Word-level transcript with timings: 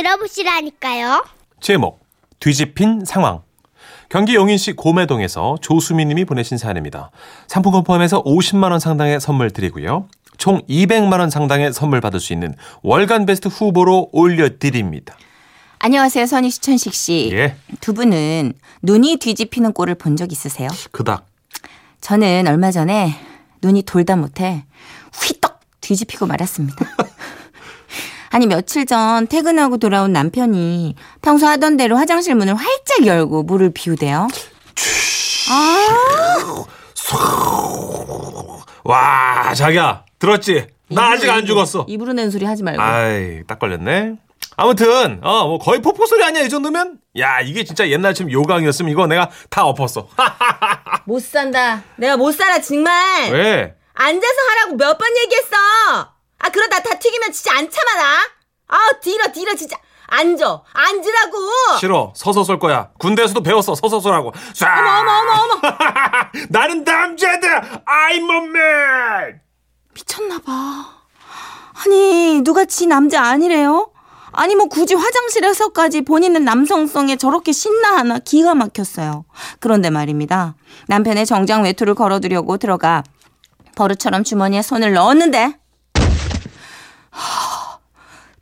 들어보시라니까요. 0.00 1.24
제목 1.60 2.00
뒤집힌 2.38 3.04
상황 3.04 3.42
경기 4.08 4.34
용인시 4.34 4.72
고매동에서 4.72 5.58
조수미 5.60 6.04
님이 6.06 6.24
보내신 6.24 6.58
사연입니다. 6.58 7.10
상품권 7.46 7.84
포함해서 7.84 8.22
50만 8.24 8.70
원 8.70 8.80
상당의 8.80 9.20
선물 9.20 9.50
드리고요. 9.50 10.08
총 10.38 10.62
200만 10.68 11.20
원 11.20 11.28
상당의 11.30 11.72
선물 11.72 12.00
받을 12.00 12.18
수 12.18 12.32
있는 12.32 12.54
월간 12.82 13.26
베스트 13.26 13.48
후보로 13.48 14.08
올려드립니다. 14.12 15.14
안녕하세요, 15.80 16.26
선희 16.26 16.50
씨, 16.50 16.60
천식 16.60 16.92
씨. 16.94 17.30
예. 17.32 17.56
두 17.80 17.92
분은 17.94 18.54
눈이 18.82 19.16
뒤집히는 19.16 19.72
꼴을 19.72 19.94
본 19.96 20.16
적 20.16 20.32
있으세요? 20.32 20.68
그닥 20.92 21.26
저는 22.00 22.46
얼마 22.48 22.70
전에 22.70 23.14
눈이 23.62 23.82
돌다 23.82 24.16
못해 24.16 24.64
휘떡 25.22 25.60
뒤집히고 25.82 26.26
말았습니다. 26.26 26.84
아니 28.30 28.46
며칠 28.46 28.86
전 28.86 29.26
퇴근하고 29.26 29.78
돌아온 29.78 30.12
남편이 30.12 30.94
평소 31.20 31.46
하던 31.48 31.76
대로 31.76 31.96
화장실 31.96 32.34
문을 32.36 32.54
활짝 32.54 33.04
열고 33.06 33.42
물을 33.42 33.70
비우대요. 33.72 34.28
아, 35.50 36.64
와 38.84 39.52
자기야 39.54 40.04
들었지? 40.18 40.66
나 40.88 41.10
아직 41.12 41.28
안 41.30 41.44
죽었어. 41.44 41.86
입으로 41.88 42.12
낸 42.12 42.30
소리 42.30 42.44
하지 42.44 42.62
말고. 42.62 42.80
아이 42.80 43.42
딱 43.46 43.58
걸렸네. 43.58 44.14
아무튼 44.56 45.20
어 45.22 45.46
뭐 45.46 45.58
거의 45.58 45.80
폭포 45.82 46.06
소리 46.06 46.22
아니야 46.24 46.42
이 46.42 46.48
정도면? 46.48 46.98
야 47.18 47.40
이게 47.40 47.64
진짜 47.64 47.88
옛날처럼 47.88 48.30
요강이었으면 48.30 48.92
이거 48.92 49.06
내가 49.06 49.28
다 49.48 49.64
엎었어. 49.66 50.08
못 51.04 51.20
산다. 51.22 51.82
내가 51.96 52.16
못 52.16 52.32
살아 52.32 52.60
정말. 52.60 53.32
왜? 53.32 53.74
앉아서 53.94 54.34
하라고 54.50 54.76
몇 54.76 54.98
번 54.98 55.08
얘기했어. 55.16 55.56
아 56.40 56.48
그러다 56.48 56.80
다 56.80 56.98
튀기면 56.98 57.32
진짜 57.32 57.56
안 57.56 57.68
참아라. 57.70 58.18
아 58.68 58.78
뒤로 59.02 59.30
뒤로 59.32 59.54
진짜 59.54 59.76
앉아 60.08 60.62
앉으라고. 60.72 61.38
싫어 61.78 62.12
서서 62.16 62.42
쏠 62.44 62.58
거야. 62.58 62.90
군대에서도 62.98 63.42
배웠어 63.42 63.74
서서 63.74 64.00
쏘라고. 64.00 64.32
쏴! 64.32 64.66
어머 64.66 65.00
어머 65.00 65.10
어머 65.12 65.32
어머. 65.42 65.60
나는 66.50 66.82
남자다. 66.84 67.82
I'm 67.84 68.30
a 68.30 68.36
man. 68.48 69.40
미쳤나 69.94 70.38
봐. 70.40 71.00
아니 71.84 72.40
누가 72.42 72.64
지 72.64 72.86
남자 72.86 73.22
아니래요? 73.22 73.92
아니 74.32 74.54
뭐 74.54 74.66
굳이 74.66 74.94
화장실에서까지 74.94 76.02
본인은 76.02 76.44
남성성에 76.44 77.16
저렇게 77.16 77.52
신나 77.52 77.96
하나 77.96 78.18
기가 78.18 78.54
막혔어요. 78.54 79.24
그런데 79.58 79.90
말입니다. 79.90 80.54
남편의 80.88 81.26
정장 81.26 81.64
외투를 81.64 81.94
걸어두려고 81.94 82.56
들어가 82.56 83.02
버릇처럼 83.76 84.24
주머니에 84.24 84.62
손을 84.62 84.92
넣었는데 84.92 85.58
하, 87.10 87.78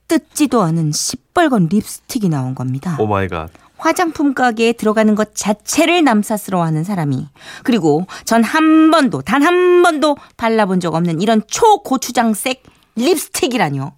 뜯지도 0.08 0.62
않은 0.62 0.92
시뻘건 0.92 1.69
립스틱이 1.70 2.28
나온 2.28 2.55
겁니다. 2.55 2.97
Oh 2.98 3.06
my 3.06 3.28
God. 3.28 3.50
화장품 3.77 4.34
가게에 4.34 4.72
들어가는 4.72 5.14
것 5.14 5.34
자체를 5.36 6.02
남사스러워하는 6.02 6.83
사람이 6.83 7.28
그리고 7.62 8.06
전 8.25 8.42
한 8.42 8.91
번도 8.91 9.22
단 9.22 9.42
한 9.44 9.83
번도 9.83 10.16
발라본 10.36 10.80
적 10.80 10.94
없는 10.94 11.20
이런 11.20 11.42
초고추장색 11.47 12.62
립스틱이라뇨. 12.97 13.92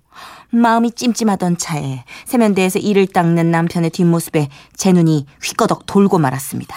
마음이 0.53 0.91
찜찜하던 0.93 1.57
차에 1.59 2.05
세면대에서 2.27 2.81
이를 2.81 3.07
닦는 3.07 3.51
남편의 3.53 3.91
뒷모습에 3.91 4.49
제 4.77 4.93
눈이 4.93 5.27
휘꺼덕 5.43 5.87
돌고 5.87 6.19
말았습니다. 6.19 6.77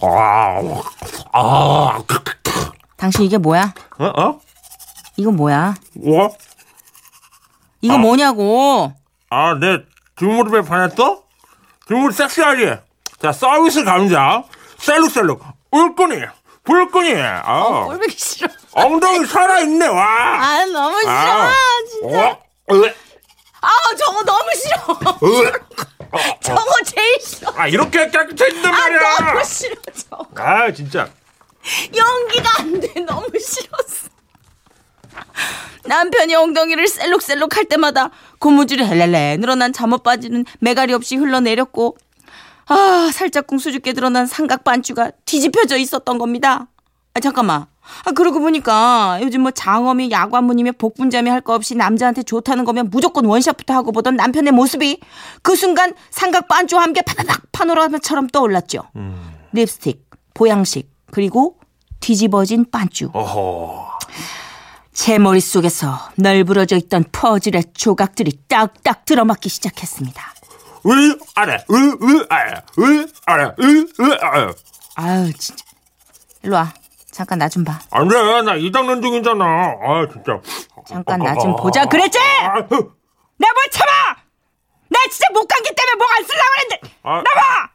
아, 0.00 0.82
아, 1.32 2.02
당신 2.96 3.24
이게 3.24 3.36
뭐야? 3.38 3.74
어, 3.98 4.04
어? 4.06 4.40
이거 5.18 5.32
뭐야? 5.32 5.74
뭐? 5.94 6.30
이거 7.80 7.98
뭐냐고? 7.98 8.92
아, 9.30 9.54
내 9.60 9.82
뒷무릎에 10.16 10.62
반했어? 10.62 11.24
뒷무릎 11.88 12.14
섹시하지? 12.14 12.76
자, 13.20 13.32
서비스 13.32 13.82
감자. 13.82 14.44
셀룩셀룩. 14.78 15.42
울끈이. 15.72 16.22
불끈이. 16.62 17.14
아, 17.20 17.84
꼴보기 17.86 18.14
싫어. 18.16 18.48
엉덩이 18.74 19.26
살아있네, 19.26 19.88
와. 19.88 20.04
아 20.40 20.64
너무 20.66 21.00
싫어 21.00 21.10
아. 21.12 21.52
진짜. 21.90 22.28
어? 22.30 22.42
으, 22.74 22.94
아 23.60 23.68
저거 23.98 24.22
너무 24.22 24.50
싫어. 24.54 24.76
으. 25.24 25.52
저거 26.40 26.62
제일 26.84 27.20
싫어. 27.20 27.52
아, 27.56 27.66
이렇게 27.66 28.08
깨끗해진단 28.08 28.72
아 28.72 28.78
말이야. 28.78 29.16
너무 29.18 29.44
싫어 29.44 29.74
저거. 30.08 30.26
아, 30.36 30.70
진짜. 30.72 31.08
연기가 31.96 32.50
안 32.60 32.80
돼. 32.80 33.00
너무 33.00 33.26
싫었어. 33.38 33.87
남편이 35.88 36.34
엉덩이를 36.34 36.86
셀룩셀룩 36.86 37.56
할 37.56 37.64
때마다 37.64 38.10
고무줄이 38.38 38.84
헬렐레 38.84 39.38
늘어난 39.38 39.72
잠옷 39.72 40.02
바지는 40.02 40.44
매가리 40.60 40.92
없이 40.92 41.16
흘러내렸고 41.16 41.96
아 42.66 43.10
살짝쿵 43.12 43.58
수줍게 43.58 43.94
드러난 43.94 44.26
삼각 44.26 44.62
반쭈가 44.64 45.12
뒤집혀져 45.24 45.76
있었던 45.78 46.18
겁니다. 46.18 46.68
아 47.14 47.20
잠깐만. 47.20 47.66
아 48.04 48.10
그러고 48.12 48.38
보니까 48.40 49.18
요즘 49.22 49.40
뭐 49.40 49.50
장엄이 49.50 50.10
야관문이며 50.10 50.72
복분자며 50.72 51.32
할 51.32 51.40
거 51.40 51.54
없이 51.54 51.74
남자한테 51.74 52.22
좋다는 52.22 52.66
거면 52.66 52.90
무조건 52.90 53.24
원샷부터 53.24 53.72
하고 53.72 53.92
보던 53.92 54.16
남편의 54.16 54.52
모습이 54.52 55.00
그 55.40 55.56
순간 55.56 55.94
삼각 56.10 56.48
반쭈와 56.48 56.82
함께 56.82 57.00
파다닥 57.00 57.50
파노라마처럼 57.52 58.26
떠올랐죠. 58.26 58.82
립스틱, 59.52 60.04
보양식, 60.34 60.90
그리고 61.10 61.56
뒤집어진 62.00 62.66
반쭈. 62.70 63.10
어허. 63.14 63.88
제 64.98 65.16
머릿속에서 65.16 66.10
널브러져 66.16 66.74
있던 66.74 67.04
퍼즐의 67.12 67.66
조각들이 67.72 68.32
딱딱 68.48 69.04
들어맞기 69.04 69.48
시작했습니다. 69.48 70.34
으, 70.86 71.18
아래, 71.36 71.64
으, 71.70 71.74
으, 71.76 72.26
아래, 72.28 72.54
으, 72.80 73.06
아래, 73.26 73.44
으, 73.60 73.86
으, 74.00 74.18
아래. 74.20 74.52
아유, 74.96 75.32
진짜. 75.38 75.64
일로 76.42 76.56
와. 76.56 76.74
잠깐 77.12 77.38
나 77.38 77.48
좀 77.48 77.62
봐. 77.62 77.78
안 77.92 78.08
돼, 78.08 78.42
나이 78.42 78.72
닦는 78.72 79.00
중이잖아. 79.00 79.44
아, 79.44 80.06
진짜. 80.12 80.40
잠깐 80.88 81.20
나 81.20 81.32
좀 81.36 81.54
보자. 81.54 81.84
그랬지? 81.86 82.18
아, 82.18 82.54
흐. 82.68 82.74
내가 83.38 83.52
뭘 83.54 83.66
참아! 83.70 84.16
나 84.88 84.98
진짜 85.12 85.26
목 85.32 85.46
감기 85.46 85.70
때문에 85.76 85.94
목 85.96 86.08
안 86.12 86.24
쓰려고 86.24 86.48
그랬는데! 86.56 86.96
아, 87.04 87.14
나봐! 87.22 87.70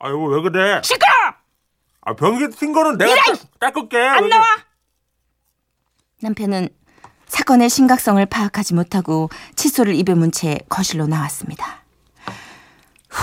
아이고, 0.00 0.26
왜 0.28 0.42
그래? 0.42 0.82
시끄러! 0.84 1.10
아, 2.02 2.12
변기 2.14 2.44
튄 2.54 2.74
거는 2.74 2.98
내가 2.98 3.14
닦을게. 3.58 3.96
안 3.98 4.28
나와! 4.28 4.44
남편은 6.24 6.68
사건의 7.26 7.68
심각성을 7.68 8.24
파악하지 8.26 8.74
못하고 8.74 9.28
칫솔을 9.56 9.94
입에 9.94 10.14
문 10.14 10.32
채 10.32 10.58
거실로 10.68 11.06
나왔습니다. 11.06 11.82
후, 13.10 13.22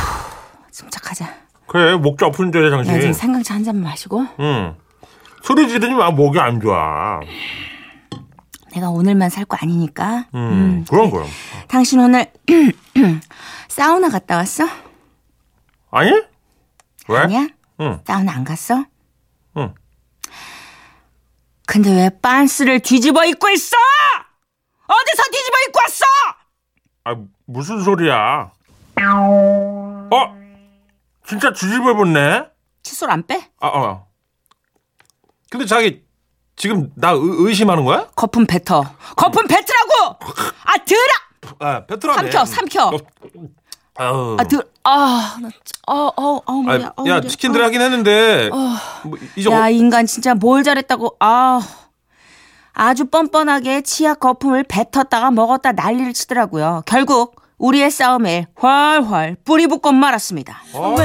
침착하자. 0.71 1.33
그래, 1.67 1.95
목이 1.95 2.23
아픈데, 2.23 2.65
야, 2.65 2.69
당신. 2.69 2.99
지금 2.99 3.13
생강차 3.13 3.55
한 3.55 3.63
잔만 3.63 3.83
마시고. 3.85 4.25
응. 4.39 4.75
소리 5.43 5.67
지르지 5.67 5.93
마, 5.93 6.11
목이 6.11 6.39
안 6.39 6.59
좋아. 6.61 7.19
내가 8.73 8.89
오늘만 8.89 9.29
살 9.29 9.45
거 9.45 9.57
아니니까. 9.59 10.27
음, 10.35 10.85
그럼, 10.89 11.09
그럼. 11.11 11.27
당신 11.67 11.99
오늘 11.99 12.31
사우나 13.67 14.09
갔다 14.09 14.35
왔어? 14.37 14.65
아니? 15.91 16.11
왜? 17.07 17.17
아니야? 17.17 17.47
응. 17.81 17.99
사우나 18.05 18.33
안 18.33 18.43
갔어? 18.43 18.85
응. 21.71 21.81
근데 21.81 21.89
왜 21.95 22.09
빤스를 22.21 22.81
뒤집어 22.81 23.23
입고 23.25 23.49
있어? 23.49 23.77
어디서 24.87 25.23
뒤집어 25.31 25.57
입고 25.67 25.79
왔어? 25.81 26.05
아, 27.05 27.15
무슨 27.45 27.81
소리야? 27.81 28.51
어? 30.11 30.41
진짜 31.25 31.53
뒤집어 31.53 31.91
입었네? 31.91 32.45
칫솔 32.83 33.09
안 33.09 33.25
빼? 33.25 33.49
아, 33.59 33.67
어. 33.67 34.07
근데 35.49 35.65
자기, 35.65 36.03
지금 36.57 36.91
나 36.95 37.11
의, 37.11 37.19
의심하는 37.21 37.85
거야? 37.85 38.07
거품 38.15 38.45
뱉어. 38.45 38.83
거품 39.15 39.47
뱉으라고! 39.47 40.17
아, 40.65 40.77
들어! 40.85 40.99
아, 41.59 41.85
베트남에. 41.85 42.31
삼켜, 42.31 42.45
삼켜. 42.45 42.91
아우. 43.95 44.37
아, 44.39 44.43
들, 44.45 44.63
아, 44.83 45.37
나, 45.41 45.49
어, 45.87 46.07
어, 46.15 46.35
어, 46.37 46.41
아, 46.45 46.51
머리야. 46.51 46.93
어, 46.97 47.03
야. 47.07 47.21
치킨들 47.21 47.63
하긴 47.63 47.81
했는데, 47.81 48.49
뭐, 49.03 49.17
이제, 49.35 49.51
야, 49.51 49.65
어, 49.65 49.69
이 49.69 49.77
인간 49.77 50.05
진짜 50.05 50.33
뭘 50.33 50.63
잘했다고, 50.63 51.17
아. 51.19 51.61
아주 52.73 53.05
뻔뻔하게 53.05 53.81
치약 53.81 54.21
거품을 54.21 54.63
뱉었다가 54.63 55.29
먹었다 55.31 55.73
난리를 55.73 56.13
치더라고요. 56.13 56.83
결국, 56.85 57.35
우리의 57.57 57.91
싸움에 57.91 58.47
훨훨 58.61 59.35
뿌리 59.45 59.67
붙고 59.67 59.91
말았습니다. 59.91 60.63
어? 60.73 60.95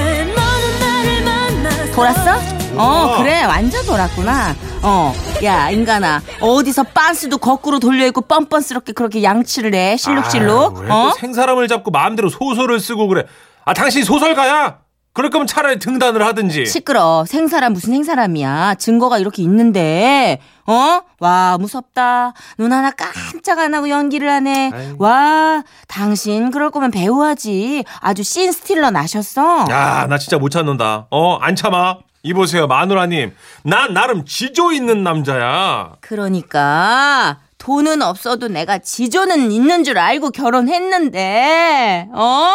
돌았어? 1.94 2.65
어, 2.78 3.16
그래. 3.18 3.44
완전 3.44 3.84
돌았구나. 3.86 4.54
어, 4.82 5.12
야, 5.44 5.70
인간아. 5.70 6.22
어디서 6.40 6.84
빤스도 6.84 7.38
거꾸로 7.38 7.78
돌려입고 7.78 8.22
뻔뻔스럽게 8.22 8.92
그렇게 8.92 9.22
양치를 9.22 9.74
해. 9.74 9.96
실룩실룩. 9.96 10.78
아유, 10.78 10.82
왜또 10.82 10.94
어? 10.94 11.12
생사람을 11.18 11.68
잡고 11.68 11.90
마음대로 11.90 12.28
소설을 12.28 12.80
쓰고 12.80 13.08
그래. 13.08 13.24
아, 13.64 13.74
당신 13.74 14.04
소설가야? 14.04 14.78
그럴 15.12 15.30
거면 15.30 15.46
차라리 15.46 15.78
등단을 15.78 16.26
하든지. 16.26 16.66
시끄러. 16.66 17.24
생사람 17.26 17.72
무슨 17.72 17.92
생사람이야. 17.94 18.74
증거가 18.74 19.16
이렇게 19.16 19.42
있는데. 19.44 20.40
어? 20.66 21.00
와, 21.20 21.56
무섭다. 21.58 22.34
눈 22.58 22.70
하나 22.70 22.90
깜짝 22.90 23.58
안 23.60 23.72
하고 23.72 23.88
연기를 23.88 24.28
하네. 24.30 24.70
아이. 24.74 24.94
와, 24.98 25.62
당신 25.88 26.50
그럴 26.50 26.70
거면 26.70 26.90
배우하지. 26.90 27.84
아주 28.00 28.22
씬 28.22 28.52
스틸러 28.52 28.90
나셨어. 28.90 29.64
야, 29.70 30.06
나 30.06 30.18
진짜 30.18 30.36
못 30.36 30.50
찾는다. 30.50 31.06
어, 31.10 31.38
안 31.40 31.56
참아. 31.56 31.96
이보세요, 32.26 32.66
마누라님. 32.66 33.34
난 33.62 33.94
나름 33.94 34.24
지조 34.24 34.72
있는 34.72 35.04
남자야. 35.04 35.96
그러니까 36.00 37.38
돈은 37.58 38.02
없어도 38.02 38.48
내가 38.48 38.78
지조는 38.78 39.52
있는 39.52 39.84
줄 39.84 39.96
알고 39.96 40.30
결혼했는데. 40.30 42.08
어? 42.12 42.52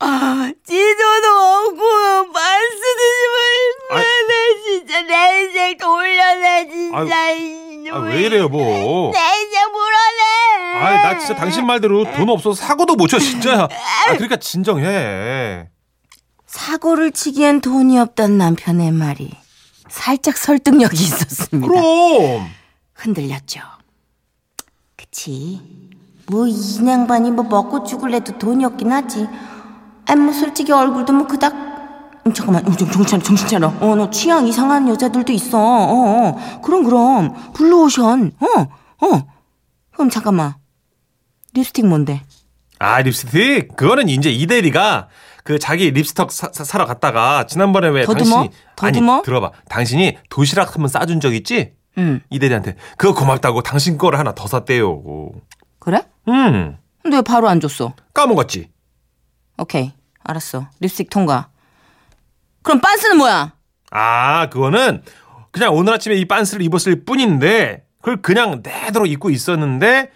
아, 0.00 0.50
지조도 0.66 1.28
없고 1.28 2.32
반스. 2.32 2.76
드시면 2.98 4.26
내 4.28 4.34
진짜 4.64 5.02
내 5.02 5.40
인생 5.42 5.78
돌려내 5.78 6.68
진짜. 6.68 7.94
아, 7.94 7.98
왜 8.00 8.22
이래요, 8.22 8.48
뭐. 8.48 9.12
내 9.12 9.18
인생 9.40 9.62
물어내. 9.70 10.84
아, 10.84 11.02
나 11.02 11.18
진짜 11.18 11.36
당신 11.36 11.64
말대로 11.64 12.04
돈 12.16 12.28
없어서 12.28 12.60
사고도 12.60 12.96
못 12.96 13.06
쳐, 13.06 13.20
진짜야. 13.20 13.62
아, 13.62 14.12
그러니까 14.14 14.36
진정해. 14.36 15.68
사고를 16.46 17.12
치기엔 17.12 17.60
돈이 17.60 17.98
없단 17.98 18.38
남편의 18.38 18.92
말이 18.92 19.30
살짝 19.88 20.36
설득력이 20.36 20.94
있었습니다. 21.02 21.68
그럼. 21.68 22.46
흔들렸죠. 22.94 23.60
그치. 24.96 25.60
뭐, 26.28 26.46
이 26.46 26.54
양반이 26.86 27.30
뭐 27.30 27.44
먹고 27.44 27.84
죽을래도 27.84 28.38
돈이 28.38 28.64
없긴 28.64 28.90
하지. 28.92 29.28
아니, 30.06 30.20
뭐, 30.20 30.32
솔직히 30.32 30.72
얼굴도 30.72 31.12
뭐 31.12 31.26
그닥. 31.26 31.54
음, 32.26 32.32
잠깐만, 32.32 32.66
어, 32.66 32.72
좀 32.76 32.90
정신 32.90 33.04
차려, 33.06 33.22
정신 33.22 33.46
차려. 33.48 33.68
어, 33.80 33.94
너 33.94 34.10
취향 34.10 34.46
이상한 34.48 34.88
여자들도 34.88 35.32
있어. 35.32 35.58
어, 35.58 36.28
어. 36.28 36.60
그럼, 36.62 36.82
그럼. 36.84 37.52
블루오션. 37.52 38.32
어, 38.40 39.06
어. 39.06 39.26
그럼 39.92 40.10
잠깐만. 40.10 40.54
립스틱 41.54 41.86
뭔데? 41.86 42.22
아, 42.80 43.00
립스틱? 43.02 43.76
그거는 43.76 44.08
이제 44.08 44.30
이대리가 44.30 45.08
그 45.46 45.60
자기 45.60 45.92
립스틱 45.92 46.32
사, 46.32 46.50
사, 46.52 46.76
러 46.76 46.86
갔다가 46.86 47.46
지난번에 47.46 47.86
왜 47.88 48.04
더듬어? 48.04 48.24
당신이 48.24 48.50
더듬어? 48.74 49.12
아니 49.14 49.22
들어봐 49.22 49.52
당신이 49.68 50.18
도시락 50.28 50.74
한번 50.74 50.88
싸준 50.88 51.20
적 51.20 51.32
있지? 51.34 51.72
응. 51.98 52.20
이대리한테 52.30 52.74
그거 52.98 53.14
고맙다고 53.14 53.62
당신 53.62 53.96
거를 53.96 54.18
하나 54.18 54.34
더 54.34 54.48
샀대요. 54.48 55.30
그래? 55.78 56.02
음 56.28 56.76
근데 57.00 57.18
왜 57.18 57.22
바로 57.22 57.48
안 57.48 57.60
줬어? 57.60 57.94
까먹었지. 58.12 58.70
오케이. 59.58 59.92
알았어. 60.24 60.66
립스틱 60.80 61.10
통과. 61.10 61.48
그럼 62.64 62.80
빤스는 62.80 63.16
뭐야? 63.16 63.54
아 63.92 64.48
그거는 64.50 65.04
그냥 65.52 65.74
오늘 65.76 65.94
아침에 65.94 66.16
이 66.16 66.24
빤스를 66.24 66.64
입었을 66.64 67.04
뿐인데 67.04 67.84
그걸 68.00 68.20
그냥 68.20 68.62
내도록 68.64 69.08
입고 69.08 69.30
있었는데 69.30 70.10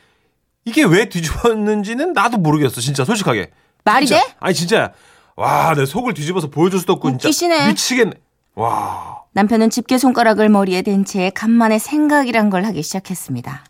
이게 0.64 0.82
왜 0.82 1.08
뒤집었는지는 1.08 2.14
나도 2.14 2.38
모르겠어 2.38 2.80
진짜 2.80 3.04
솔직하게. 3.04 3.52
말이 3.84 4.06
진짜. 4.08 4.24
돼? 4.26 4.34
아니 4.40 4.54
진짜 4.54 4.92
와 5.40 5.74
내 5.74 5.86
속을 5.86 6.12
뒤집어서 6.14 6.48
보여줄 6.48 6.80
수도 6.80 6.92
없고 6.94 7.10
진짜 7.10 7.28
웃기시네. 7.28 7.68
미치겠네. 7.68 8.12
와. 8.56 9.22
남편은 9.32 9.70
집게 9.70 9.96
손가락을 9.96 10.48
머리에 10.48 10.82
댄 10.82 11.04
채 11.04 11.30
간만에 11.34 11.78
생각이란 11.78 12.50
걸 12.50 12.64
하기 12.66 12.82
시작했습니다. 12.82 13.64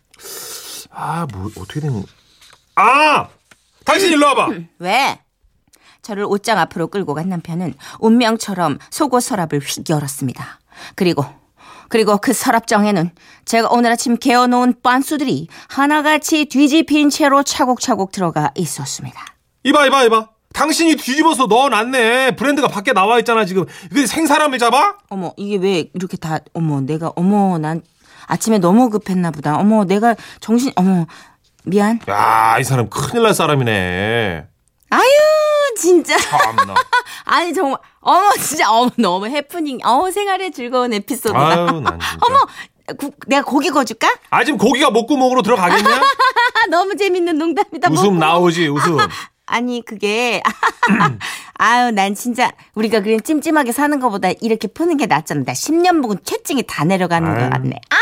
아, 0.91 1.27
뭐 1.31 1.45
어떻게 1.57 1.79
된? 1.79 2.03
아, 2.75 3.27
당신 3.85 4.11
일로 4.11 4.25
와봐. 4.27 4.49
왜? 4.79 5.19
저를 6.01 6.25
옷장 6.25 6.57
앞으로 6.57 6.87
끌고 6.87 7.13
간 7.13 7.29
남편은 7.29 7.75
운명처럼 7.99 8.79
속옷 8.89 9.23
서랍을 9.23 9.59
휙 9.61 9.89
열었습니다. 9.89 10.59
그리고 10.95 11.23
그리고 11.89 12.17
그 12.17 12.33
서랍장에는 12.33 13.11
제가 13.45 13.69
오늘 13.71 13.91
아침 13.91 14.17
개어놓은 14.17 14.81
빤수들이 14.81 15.47
하나같이 15.69 16.45
뒤집힌 16.45 17.09
채로 17.09 17.43
차곡차곡 17.43 18.11
들어가 18.11 18.51
있었습니다. 18.55 19.23
이봐, 19.63 19.85
이봐, 19.87 20.03
이봐. 20.05 20.29
당신이 20.53 20.95
뒤집어서 20.95 21.45
넣어놨네. 21.47 22.35
브랜드가 22.35 22.67
밖에 22.67 22.93
나와 22.93 23.19
있잖아 23.19 23.45
지금. 23.45 23.65
이게 23.91 24.05
생사람을 24.05 24.59
잡아? 24.59 24.95
어머 25.09 25.33
이게 25.37 25.57
왜 25.57 25.89
이렇게 25.93 26.17
다 26.17 26.39
어머 26.53 26.81
내가 26.81 27.11
어머 27.15 27.57
난 27.57 27.81
아침에 28.27 28.57
너무 28.59 28.89
급했나 28.89 29.31
보다. 29.31 29.57
어머 29.57 29.85
내가 29.85 30.15
정신 30.39 30.71
어머 30.75 31.05
미안. 31.63 31.99
야, 32.09 32.57
이 32.59 32.63
사람 32.63 32.89
큰일 32.89 33.23
날 33.23 33.33
사람이네. 33.33 34.45
아유 34.89 35.09
진짜 35.77 36.17
참나. 36.17 36.75
아니 37.25 37.53
정말 37.53 37.79
어머 38.01 38.31
진짜 38.33 38.69
어머 38.71 38.89
너무 38.97 39.27
해프닝 39.27 39.79
어머 39.83 40.11
생활의 40.11 40.51
즐거운 40.51 40.93
에피소드다. 40.93 41.39
아유. 41.39 41.65
어머 42.21 42.45
구- 42.97 43.11
내가 43.27 43.43
고기 43.43 43.69
구워줄까? 43.69 44.13
아, 44.31 44.43
지금 44.43 44.57
고기가 44.57 44.89
목구멍으로 44.89 45.43
들어가겠냐? 45.43 45.89
아 45.95 46.01
너무 46.69 46.95
재밌는 46.97 47.37
농담이다. 47.37 47.89
웃음. 47.89 48.19
나오지, 48.19 48.67
웃음. 48.67 48.97
아니 49.51 49.83
그게 49.83 50.41
아유 51.55 51.91
난 51.91 52.15
진짜 52.15 52.51
우리가 52.73 53.01
그냥 53.01 53.19
찜찜하게 53.21 53.71
사는 53.73 53.99
것보다 53.99 54.29
이렇게 54.41 54.67
푸는 54.67 54.97
게 54.97 55.05
낫잖아. 55.07 55.43
나 55.45 55.51
10년 55.53 55.95
묵은 55.97 56.19
채증이 56.23 56.63
다 56.67 56.85
내려가는 56.85 57.29
아유. 57.29 57.43
거 57.43 57.49
같네. 57.49 57.75
아 57.89 57.95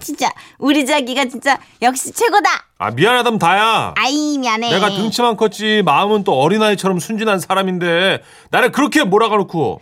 진짜 0.00 0.30
우리 0.58 0.84
자기가 0.86 1.26
진짜 1.26 1.58
역시 1.82 2.10
최고다. 2.12 2.48
아, 2.78 2.90
미안하다면 2.90 3.38
다야. 3.38 3.94
아이 3.96 4.38
미안해. 4.38 4.70
내가 4.70 4.88
등치만 4.88 5.36
컸지 5.36 5.82
마음은 5.84 6.24
또 6.24 6.32
어린아이처럼 6.40 6.98
순진한 6.98 7.38
사람인데 7.38 8.22
나를 8.50 8.72
그렇게 8.72 9.04
몰아가놓고 9.04 9.80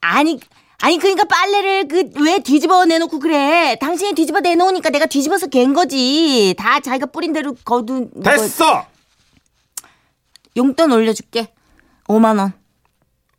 아니 0.00 0.40
아니 0.80 0.98
그러니까 0.98 1.24
빨래를 1.24 1.88
그 1.88 2.06
왜 2.22 2.38
뒤집어 2.40 2.84
내놓고 2.86 3.18
그래? 3.18 3.76
당신이 3.80 4.14
뒤집어 4.14 4.40
내놓으니까 4.40 4.90
내가 4.90 5.06
뒤집어서 5.06 5.46
갠 5.48 5.74
거지. 5.74 6.54
다 6.58 6.80
자기가 6.80 7.06
뿌린 7.06 7.32
대로 7.32 7.54
거둔 7.64 8.10
거. 8.12 8.22
됐어 8.30 8.86
용돈 10.56 10.92
올려줄게. 10.92 11.52
5만 12.08 12.38
원. 12.38 12.52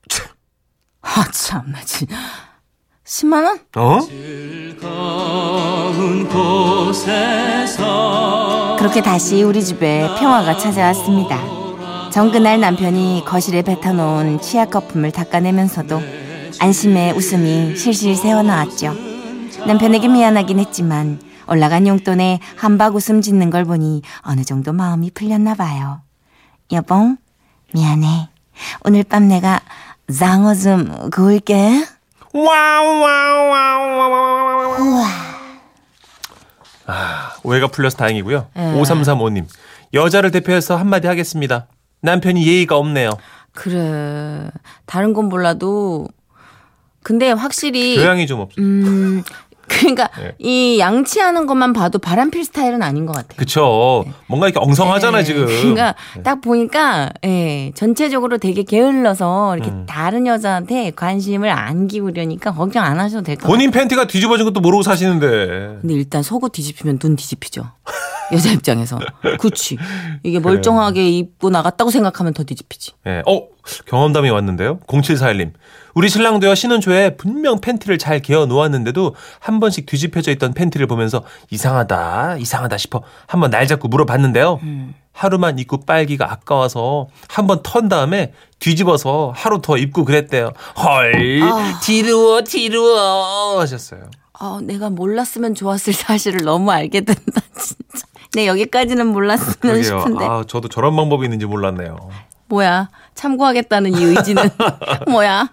아 1.02 1.31
참나 1.31 1.81
진짜. 1.84 2.16
10만 3.06 3.46
원? 3.46 3.60
어? 3.78 4.00
그렇게 8.78 9.02
다시 9.02 9.44
우리 9.44 9.64
집에 9.64 10.08
평화가 10.19 10.58
찾아왔습니다. 10.58 12.10
정그날 12.12 12.60
남편이 12.60 13.24
거실에 13.25 13.62
뱉어놓은 13.62 14.42
치약 14.42 14.72
거품을 14.72 15.12
닦아내면서도 15.12 16.02
안심의 16.60 17.14
웃음이 17.14 17.75
실실 17.78 18.16
새어나왔죠. 18.16 18.94
남편에게 19.66 20.08
미안하긴 20.08 20.60
했지만 20.60 21.19
올라간 21.48 21.88
용돈에 21.88 22.40
한박 22.56 22.95
웃음 22.95 23.21
짓는 23.21 23.50
걸 23.50 23.66
보니 23.66 24.02
어느 24.21 24.44
정도 24.44 24.74
마음이 24.74 25.12
풀렸나 25.12 25.56
봐요. 25.56 26.02
여봉, 26.71 27.18
미안해. 27.74 28.30
오늘 28.83 29.04
밤 29.04 29.28
내가 29.28 29.62
장어 30.14 30.54
좀 30.56 31.09
구울게. 31.09 31.86
wow 32.33 33.02
wow 33.02 33.50
wow 33.50 33.97
wow 33.97 35.04
아, 36.88 37.33
오해가 37.44 37.68
풀려서 37.68 37.97
다행이고요. 37.97 38.47
예. 38.56 38.62
5335님. 38.62 39.45
여자를 39.94 40.31
대표해서 40.31 40.78
한마디 40.78 41.07
하겠습니다. 41.07 41.68
남편이 42.02 42.45
예의가 42.47 42.78
없네요. 42.78 43.12
그래. 43.54 44.50
다른 44.86 45.14
건 45.14 45.26
몰라도 45.30 46.07
근데 47.04 47.31
확실히 47.31 47.95
교양이 47.95 48.28
좀 48.28 48.40
없어. 48.42 48.56
음 48.62 49.24
그러니까 49.68 50.09
예. 50.21 50.33
이 50.40 50.80
양치하는 50.80 51.45
것만 51.45 51.74
봐도 51.74 52.00
바람필 52.00 52.44
스타일은 52.45 52.81
아닌 52.81 53.06
것 53.06 53.14
같아요. 53.14 53.38
그쵸. 53.38 54.06
뭔가 54.28 54.47
이렇게 54.47 54.59
엉성하잖아, 54.64 55.19
예, 55.19 55.24
지금. 55.24 55.45
그러니까 55.45 55.95
딱 56.24 56.42
보니까 56.42 57.12
예, 57.26 57.71
전체적으로 57.76 58.38
되게 58.38 58.64
게을러서 58.64 59.56
이렇게 59.57 59.71
음. 59.71 59.86
다른 59.88 60.26
여자한테 60.28 60.92
관심을 60.92 61.50
안 61.50 61.88
기울여니까 61.88 62.54
걱정 62.54 62.83
안 62.83 63.00
하셔도 63.00 63.24
될 63.24 63.36
것 63.36 63.42
같아요. 63.44 63.54
본인 63.54 63.71
팬티가 63.71 64.07
뒤집어진 64.07 64.45
것도 64.45 64.59
모르고 64.62 64.83
사시는데. 64.83 65.80
근데 65.81 65.94
일단 65.94 66.24
속옷 66.24 66.52
뒤집히면 66.54 67.00
눈 67.00 67.16
뒤집히죠. 67.16 67.64
여자 68.34 68.52
입장에서. 68.52 69.00
그치. 69.40 69.78
이게 70.24 70.40
멀쩡하게 70.40 71.10
입고 71.10 71.50
나갔다고 71.50 71.92
생각하면 71.92 72.34
더 72.34 72.44
뒤집히지. 72.44 72.92
예. 73.07 73.24
어, 73.28 73.48
경험담이 73.88 74.30
왔는데요. 74.30 74.80
0741님. 74.88 75.54
우리 75.96 76.10
신랑도요, 76.10 76.54
신혼 76.56 76.80
초에 76.81 77.16
분명 77.16 77.60
팬티를 77.60 77.98
잘 77.98 78.19
개어 78.22 78.46
놓았는데도 78.46 79.16
한 79.40 79.60
번씩 79.60 79.86
뒤집혀져 79.86 80.31
있던 80.31 80.54
팬티를 80.54 80.88
보면서 80.88 81.24
이상하다, 81.50 82.38
이상하다 82.38 82.78
싶어 82.78 83.02
한번 83.28 83.50
날 83.50 83.66
잡고 83.68 83.88
물어봤는데요. 83.88 84.60
하루만 85.14 85.57
입고 85.57 85.81
빨기가 85.86 86.31
아까워서 86.31 87.07
한 87.28 87.48
번 87.48 87.64
턴 87.64 87.90
다음에 87.90 88.34
뒤집어서 88.60 89.34
하루 89.36 89.60
더 89.62 89.76
입고 89.78 90.06
그랬대요. 90.06 90.54
헐, 90.84 91.42
아. 91.44 91.80
뒤루어, 91.81 92.42
뒤루어 92.42 93.60
하셨어요. 93.60 94.02
아, 94.40 94.60
내가 94.62 94.92
몰랐으면 94.92 95.56
좋았을 95.56 95.94
사실을 95.94 96.42
너무 96.46 96.69
알게 96.72 97.02
된다, 97.02 97.42
진짜. 97.57 98.06
네, 98.34 98.48
여기까지는 98.48 99.07
몰랐으면 99.07 99.56
그러게요. 99.60 99.84
싶은데. 99.84 100.26
아, 100.26 100.44
저도 100.48 100.68
저런 100.68 100.96
방법이 100.96 101.26
있는지 101.26 101.46
몰랐네요. 101.46 101.98
뭐야. 102.50 102.90
참고하겠다는 103.16 103.94
이 103.98 104.04
의지는 104.04 104.44
뭐야. 105.10 105.50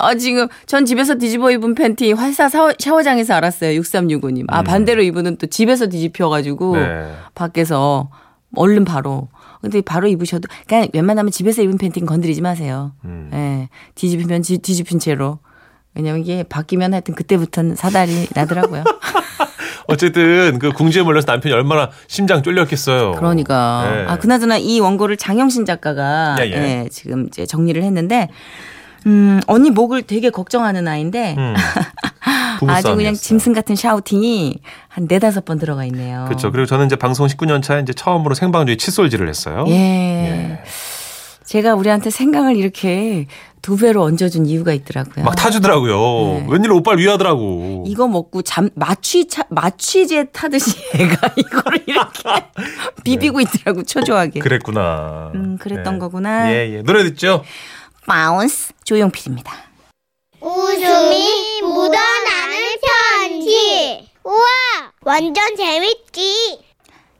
어, 0.00 0.14
지금 0.14 0.48
전 0.66 0.84
집에서 0.86 1.14
뒤집어 1.16 1.50
입은 1.50 1.74
팬티 1.74 2.12
활사 2.12 2.48
샤워, 2.48 2.72
샤워 2.78 3.02
장에서 3.02 3.34
알았어요. 3.34 3.78
6365님. 3.80 4.44
아, 4.48 4.62
반대로 4.62 5.02
이분은 5.02 5.36
또 5.36 5.46
집에서 5.46 5.86
뒤집혀가지고 5.88 6.76
네. 6.76 7.12
밖에서 7.34 8.10
얼른 8.56 8.84
바로. 8.84 9.28
근데 9.60 9.80
바로 9.80 10.06
입으셔도 10.08 10.48
그냥 10.66 10.88
웬만하면 10.92 11.30
집에서 11.32 11.62
입은 11.62 11.78
팬티는 11.78 12.06
건드리지 12.06 12.40
마세요. 12.40 12.92
음. 13.04 13.30
예. 13.34 13.68
뒤집히면 13.96 14.42
뒤- 14.42 14.58
뒤집힌 14.58 14.98
채로. 14.98 15.38
왜냐면 15.94 16.20
이게 16.20 16.42
바뀌면 16.44 16.92
하여튼 16.94 17.14
그때부터는 17.14 17.74
사달이 17.76 18.28
나더라고요. 18.34 18.84
어쨌든 19.88 20.58
그 20.58 20.70
궁지에 20.70 21.02
몰려서 21.02 21.32
남편이 21.32 21.52
얼마나 21.52 21.90
심장 22.06 22.42
쫄렸겠어요. 22.42 23.12
그러니까. 23.12 23.90
네. 23.90 24.04
아, 24.06 24.18
그나저나 24.18 24.58
이 24.58 24.80
원고를 24.80 25.16
장영신 25.16 25.64
작가가 25.64 26.36
예, 26.40 26.44
예. 26.44 26.52
예, 26.52 26.88
지금 26.90 27.26
이제 27.26 27.46
정리를 27.46 27.82
했는데 27.82 28.28
음, 29.06 29.40
언니 29.46 29.70
목을 29.70 30.02
되게 30.02 30.28
걱정하는 30.28 30.86
아이인데 30.86 31.34
음. 31.38 31.54
아주. 32.68 32.94
그냥 32.96 33.14
짐승 33.14 33.54
같은 33.54 33.76
샤우팅이 33.76 34.58
한 34.88 35.06
네다섯 35.08 35.44
번 35.44 35.58
들어가 35.58 35.84
있네요. 35.86 36.24
그렇죠. 36.26 36.52
그리고 36.52 36.66
저는 36.66 36.86
이제 36.86 36.96
방송 36.96 37.26
19년 37.26 37.62
차에 37.62 37.80
이제 37.80 37.92
처음으로 37.94 38.34
생방송에 38.34 38.76
칫솔질을 38.76 39.28
했어요. 39.28 39.64
예. 39.68 40.60
제가 41.44 41.74
우리한테 41.74 42.10
생강을 42.10 42.56
이렇게 42.56 43.26
두 43.62 43.76
배로 43.76 44.02
얹어준 44.04 44.46
이유가 44.46 44.72
있더라고요. 44.72 45.24
막 45.24 45.34
타주더라고요. 45.34 46.40
네. 46.40 46.46
웬일로 46.48 46.76
오빠를 46.76 47.02
위하더라고. 47.02 47.84
이거 47.86 48.06
먹고 48.08 48.42
잠 48.42 48.70
마취 48.74 49.26
차, 49.28 49.44
마취제 49.50 50.26
타듯이 50.26 50.76
애가 50.94 51.34
이거를 51.36 51.82
이렇게 51.86 52.22
비비고 53.04 53.40
있더라고 53.40 53.82
초조하게. 53.82 54.40
그랬구나. 54.40 55.32
음, 55.34 55.58
그랬던 55.58 55.98
거구나. 55.98 56.50
예, 56.52 56.76
예. 56.76 56.82
노래 56.82 57.02
듣죠? 57.04 57.42
Bounce 58.06 58.72
조용필입니다. 58.84 59.52
웃음이 60.40 61.62
묻어나는 61.62 62.76
편지. 63.20 64.08
우와, 64.24 64.36
완전 65.02 65.56
재밌지. 65.56 66.60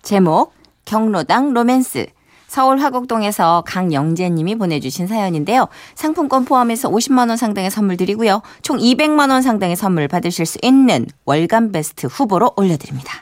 제목 0.02 0.54
경로당 0.84 1.52
로맨스 1.52 2.06
서울 2.48 2.78
화곡동에서 2.80 3.62
강영재 3.66 4.30
님이 4.30 4.56
보내주신 4.56 5.06
사연인데요. 5.06 5.68
상품권 5.94 6.44
포함해서 6.46 6.90
50만 6.90 7.28
원 7.28 7.36
상당의 7.36 7.70
선물 7.70 7.96
드리고요. 7.96 8.42
총 8.62 8.78
200만 8.78 9.30
원 9.30 9.42
상당의 9.42 9.76
선물 9.76 10.08
받으실 10.08 10.46
수 10.46 10.58
있는 10.62 11.06
월간 11.26 11.70
베스트 11.72 12.06
후보로 12.06 12.54
올려드립니다. 12.56 13.12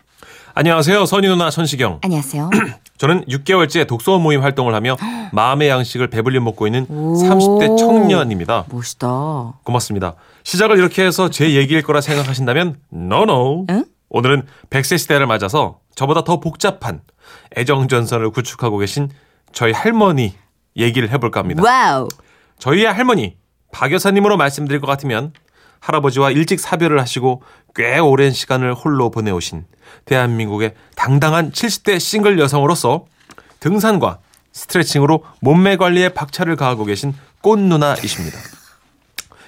안녕하세요. 0.55 1.05
선희 1.05 1.29
누나 1.29 1.51
천식 1.51 1.75
형. 1.75 1.99
안녕하세요. 2.03 2.51
저는 2.97 3.27
6개월째 3.27 3.87
독서 3.87 4.19
모임 4.19 4.43
활동을 4.43 4.75
하며 4.75 4.97
마음의 5.33 5.69
양식을 5.69 6.09
배불리 6.09 6.41
먹고 6.41 6.67
있는 6.67 6.87
오. 6.89 7.15
30대 7.21 7.77
청년입니다. 7.77 8.65
멋있다. 8.71 9.53
고맙습니다. 9.65 10.15
시작을 10.45 10.79
이렇게 10.79 11.05
해서 11.05 11.29
제 11.29 11.55
얘기일 11.55 11.83
거라 11.83 12.01
생각하신다면 12.01 12.77
no 12.89 13.20
no. 13.20 13.67
응? 13.69 13.85
오늘은 14.09 14.47
100세 14.71 14.99
시대를 14.99 15.27
맞아서 15.27 15.81
저보다 15.95 16.25
더 16.25 16.41
복잡한 16.41 17.01
애정전선을 17.57 18.31
구축하고 18.31 18.79
계신 18.79 19.11
저희 19.53 19.73
할머니 19.73 20.35
얘기를 20.77 21.11
해볼까 21.11 21.41
합니다. 21.41 21.63
wow. 21.63 22.09
저희의 22.59 22.93
할머니 22.93 23.37
박 23.73 23.93
여사님으로 23.93 24.37
말씀드릴 24.37 24.81
것 24.81 24.87
같으면 24.87 25.33
할아버지와 25.81 26.31
일찍 26.31 26.61
사별을 26.61 27.01
하시고 27.01 27.43
꽤 27.75 27.99
오랜 27.99 28.33
시간을 28.33 28.75
홀로 28.75 29.11
보내오신 29.11 29.67
대한민국의 30.05 30.75
당당한 30.95 31.53
70대 31.53 32.01
싱글 32.01 32.39
여성으로서 32.39 33.05
등산과 33.61 34.19
스트레칭으로 34.53 35.25
몸매 35.41 35.77
관리에 35.77 36.11
박차를 36.11 36.57
가하고 36.57 36.85
계신 36.85 37.15
꽃 37.43 37.59
누나이십니다. 37.59 38.39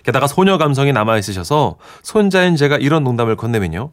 게다가 0.05 0.27
소녀 0.27 0.59
감성이 0.59 0.93
남아 0.93 1.19
있으셔서 1.19 1.77
손자인 2.03 2.57
제가 2.57 2.77
이런 2.77 3.05
농담을 3.05 3.37
건네면요. 3.37 3.91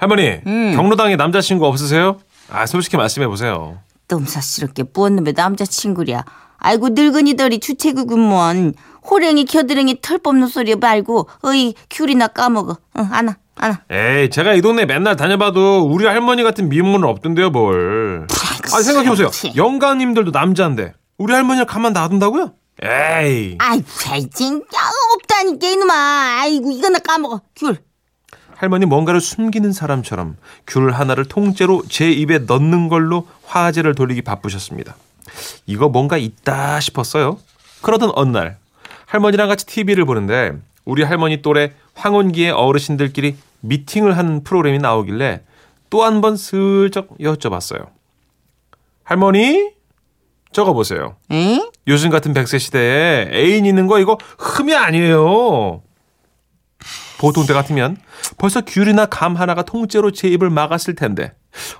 할머니, 0.00 0.40
경로당에 0.44 1.16
남자친구 1.16 1.66
없으세요? 1.66 2.18
아, 2.48 2.64
솔직히 2.64 2.96
말씀해 2.96 3.28
보세요. 3.28 3.78
뜸사스럽게 4.08 4.84
뿌었는데 4.84 5.32
남자친구랴. 5.32 6.24
아이고 6.58 6.88
늙은이들이 6.90 7.60
주체구구먼 7.60 8.74
호랭이 9.08 9.44
겨드랑이 9.44 10.00
털 10.02 10.18
뽑는 10.18 10.46
소리 10.48 10.74
말고 10.74 11.28
어이 11.44 11.74
귤이나 11.90 12.28
까먹어. 12.28 12.78
응 12.98 13.08
안아 13.12 13.36
안아. 13.56 13.82
에이, 13.90 14.30
제가 14.30 14.54
이 14.54 14.62
동네 14.62 14.86
맨날 14.86 15.16
다녀봐도 15.16 15.82
우리 15.86 16.06
할머니 16.06 16.42
같은 16.42 16.70
미모는 16.70 17.06
없던데요, 17.06 17.50
뭘. 17.50 18.26
아, 18.72 18.80
생각해 18.80 19.08
보세요. 19.10 19.30
영가님들도 19.54 20.30
남자인데, 20.30 20.94
우리 21.18 21.34
할머니를 21.34 21.66
가만 21.66 21.92
놔둔다고요? 21.92 22.54
에이. 22.82 23.58
아이 23.58 23.82
진짜 24.32 24.78
없다니까 25.14 25.66
이놈아. 25.66 25.94
아이고 26.40 26.70
이거나 26.70 26.98
까먹어 27.00 27.42
귤. 27.54 27.76
할머니 28.60 28.84
뭔가를 28.84 29.22
숨기는 29.22 29.72
사람처럼 29.72 30.36
귤 30.66 30.90
하나를 30.92 31.24
통째로 31.24 31.82
제 31.88 32.10
입에 32.12 32.40
넣는 32.40 32.90
걸로 32.90 33.26
화제를 33.46 33.94
돌리기 33.94 34.20
바쁘셨습니다. 34.20 34.96
이거 35.64 35.88
뭔가 35.88 36.18
있다 36.18 36.78
싶었어요. 36.80 37.38
그러던 37.80 38.12
어느 38.14 38.36
날, 38.36 38.58
할머니랑 39.06 39.48
같이 39.48 39.64
TV를 39.64 40.04
보는데, 40.04 40.52
우리 40.84 41.02
할머니 41.04 41.40
또래 41.40 41.72
황혼기의 41.94 42.50
어르신들끼리 42.50 43.36
미팅을 43.62 44.18
하는 44.18 44.44
프로그램이 44.44 44.76
나오길래 44.78 45.40
또 45.88 46.02
한 46.04 46.20
번 46.20 46.36
슬쩍 46.36 47.16
여쭤봤어요. 47.16 47.86
할머니? 49.04 49.70
저거 50.52 50.74
보세요. 50.74 51.16
에? 51.32 51.62
요즘 51.88 52.10
같은 52.10 52.34
100세 52.34 52.58
시대에 52.58 53.30
애인 53.32 53.64
있는 53.64 53.86
거 53.86 53.98
이거 54.00 54.18
흠이 54.36 54.74
아니에요. 54.74 55.80
보통 57.20 57.46
때 57.46 57.52
같으면 57.52 57.96
벌써 58.38 58.62
귤이나 58.62 59.06
감 59.06 59.36
하나가 59.36 59.62
통째로 59.62 60.10
제 60.10 60.28
입을 60.28 60.48
막았을 60.50 60.94
텐데 60.94 61.32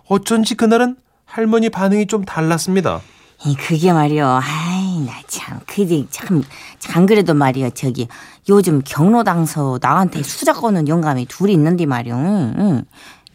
어쩐지 0.09 0.55
그날은 0.55 0.97
할머니 1.25 1.71
반응이 1.71 2.07
좀 2.07 2.25
달랐습니다. 2.25 3.01
이 3.47 3.57
그게 3.57 3.91
말이여. 3.93 4.41
아이 4.43 5.01
나 5.07 5.21
참 5.27 5.61
그게 5.67 6.05
참참 6.11 7.07
그래도 7.07 7.33
말이여 7.33 7.71
저기 7.71 8.07
요즘 8.49 8.83
경로당서 8.85 9.79
나한테 9.81 10.23
수작 10.23 10.61
거는 10.61 10.89
영감이 10.89 11.25
둘이 11.27 11.53
있는데 11.55 11.87
말이여. 11.87 12.15
응, 12.17 12.55
응. 12.59 12.85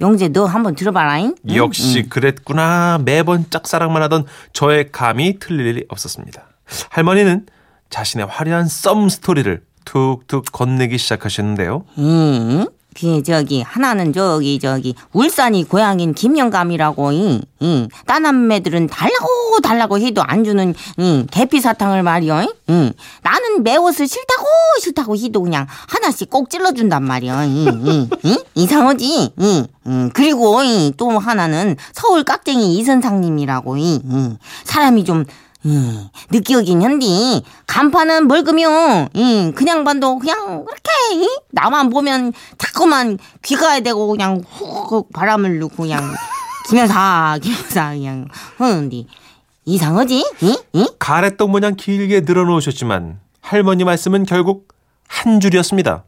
영재 0.01 0.27
너 0.27 0.45
한번 0.45 0.75
들어봐라잉. 0.75 1.35
응? 1.49 1.55
역시 1.55 2.07
그랬구나. 2.09 2.99
매번 3.03 3.49
짝사랑만 3.49 4.03
하던 4.03 4.25
저의 4.53 4.91
감이 4.91 5.39
틀릴 5.39 5.65
일이 5.65 5.85
없었습니다. 5.87 6.43
할머니는 6.89 7.47
자신의 7.89 8.27
화려한 8.27 8.67
썸 8.67 9.09
스토리를 9.09 9.63
툭툭 9.85 10.45
건네기 10.51 10.97
시작하셨는데요. 10.97 11.85
응? 11.99 12.67
그 12.97 13.21
저기 13.23 13.61
하나는 13.61 14.13
저기 14.13 14.57
저기 14.57 14.95
울산이 15.11 15.65
고향인 15.65 16.13
김영감이라고 16.13 17.11
이, 17.11 17.41
이 17.59 17.87
따남매들은 18.07 18.87
달라고 18.87 19.59
달라고 19.61 19.99
해도 19.99 20.23
안 20.23 20.45
주는 20.45 20.73
이 20.97 21.25
계피 21.29 21.59
사탕을 21.59 22.03
말이여. 22.03 22.43
이, 22.43 22.93
나는 23.21 23.63
매워서 23.63 24.05
싫다고 24.05 24.45
싫다고 24.79 25.17
해도 25.17 25.41
그냥 25.41 25.67
하나씩 25.89 26.29
꼭 26.29 26.49
찔러준단 26.49 27.03
말이야. 27.03 27.43
이, 27.43 27.65
이, 27.65 28.09
이? 28.23 28.43
이상하지. 28.55 29.05
이, 29.05 29.31
이, 29.37 30.09
그리고 30.13 30.63
이, 30.63 30.93
또 30.95 31.19
하나는 31.19 31.75
서울 31.91 32.23
깍쟁이 32.23 32.77
이선상님이라고 32.77 33.75
이, 33.75 33.95
이, 33.95 34.37
사람이 34.63 35.03
좀 35.03 35.25
음, 35.65 36.09
느끼긴 36.31 36.83
한디 36.83 37.43
간판은 37.65 38.27
멀금요. 38.27 39.09
음, 39.15 39.53
그냥 39.55 39.83
반도 39.83 40.19
그냥 40.19 40.63
그렇게 40.63 40.91
이? 41.13 41.27
나만 41.51 41.89
보면 41.89 42.33
자꾸만 42.57 43.17
귀가야 43.41 43.79
되고 43.79 44.07
그냥 44.07 44.43
훅 44.47 45.11
바람을 45.11 45.59
넣고 45.59 45.75
그냥 45.77 46.13
기면사 46.67 47.37
기면사 47.41 47.89
그냥 47.91 48.27
하는디 48.57 49.07
이상하지? 49.65 50.23
가래떡 50.99 51.49
모양 51.49 51.75
길게 51.75 52.21
늘어놓으셨지만 52.21 53.19
할머니 53.41 53.83
말씀은 53.83 54.25
결국 54.25 54.67
한 55.07 55.39
줄이었습니다. 55.39 56.03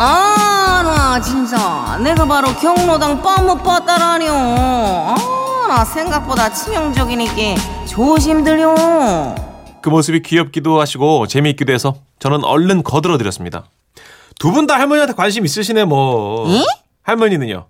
아, 0.00 0.82
나 0.84 1.20
진짜 1.20 1.98
내가 2.02 2.24
바로 2.24 2.54
경로당 2.54 3.20
뻔못 3.22 3.62
봤다라뇨. 3.62 4.32
아, 4.32 5.37
나 5.68 5.84
생각보다 5.84 6.50
치명적이니까 6.50 7.86
조심들요. 7.86 8.74
그 9.82 9.90
모습이 9.90 10.22
귀엽기도 10.22 10.80
하시고 10.80 11.26
재미있기도 11.26 11.72
해서 11.74 11.94
저는 12.18 12.42
얼른 12.42 12.82
거들어드렸습니다. 12.82 13.64
두 14.38 14.50
분 14.52 14.66
다 14.66 14.74
할머니한테 14.78 15.12
관심 15.14 15.44
있으시네 15.44 15.84
뭐. 15.84 16.48
예? 16.50 16.64
할머니는요? 17.02 17.66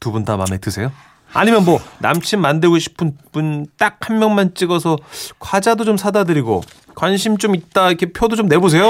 두 0.00 0.12
분 0.12 0.24
다 0.26 0.36
마음에 0.36 0.58
드세요? 0.58 0.92
아니면 1.32 1.64
뭐 1.64 1.80
남친 2.00 2.40
만들고 2.40 2.78
싶은 2.78 3.16
분 3.32 3.66
딱 3.78 3.96
한 4.02 4.18
명만 4.18 4.54
찍어서 4.54 4.98
과자도 5.38 5.84
좀 5.84 5.96
사다 5.96 6.24
드리고 6.24 6.62
관심 6.94 7.38
좀 7.38 7.54
있다 7.54 7.88
이렇게 7.88 8.12
표도 8.12 8.36
좀 8.36 8.48
내보세요. 8.48 8.84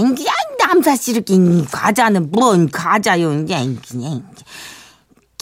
이게 0.00 0.24
남사스럽게 0.58 1.34
과자는 1.70 2.30
뭔 2.32 2.70
과자요 2.70 3.34
이제 3.40 3.54
그냥 3.88 4.22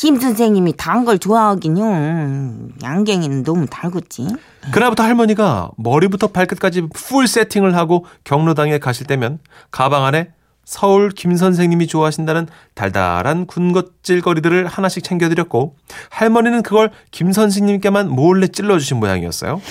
김 0.05 0.21
선생님이 0.21 0.75
단 0.77 1.07
걸 1.07 1.19
좋아하긴요. 1.19 2.69
양갱이는 2.83 3.43
너무 3.43 3.65
달궜지. 3.65 4.37
그날부터 4.71 5.03
할머니가 5.03 5.71
머리부터 5.79 6.27
발끝까지 6.27 6.89
풀 6.93 7.27
세팅을 7.27 7.75
하고 7.75 8.05
경로당에 8.25 8.77
가실 8.79 9.07
때면 9.07 9.39
가방 9.71 10.05
안에 10.05 10.29
서울 10.63 11.09
김 11.09 11.35
선생님이 11.37 11.87
좋아하신다는 11.87 12.49
달달한 12.75 13.47
군것질거리들을 13.47 14.67
하나씩 14.67 15.03
챙겨드렸고 15.05 15.75
할머니는 16.11 16.63
그걸 16.63 16.91
김 17.11 17.33
선생님께만 17.33 18.11
몰래 18.11 18.47
찔러주신 18.49 18.99
모양이었어요. 18.99 19.63